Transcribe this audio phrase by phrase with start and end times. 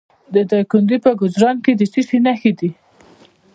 [0.33, 2.69] د دایکنډي په کجران کې د څه شي نښې دي؟